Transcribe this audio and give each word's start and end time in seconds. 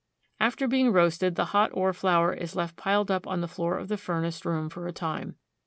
After 0.39 0.67
being 0.67 0.91
roasted, 0.91 1.35
the 1.35 1.45
hot 1.53 1.69
ore 1.75 1.93
flour 1.93 2.33
is 2.33 2.55
left 2.55 2.75
piled 2.75 3.11
up 3.11 3.27
on 3.27 3.41
the 3.41 3.47
floor 3.47 3.77
of 3.77 3.87
the 3.87 3.97
furnace 3.97 4.43
room 4.45 4.67
for 4.67 4.87
a 4.87 4.91
time. 4.91 5.35